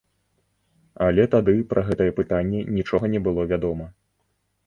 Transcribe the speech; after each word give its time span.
Але 1.07 1.25
тады 1.35 1.53
пра 1.73 1.83
гэтае 1.91 2.09
пытанне 2.19 2.63
нічога 2.79 3.05
не 3.17 3.23
было 3.27 3.41
вядома. 3.53 3.85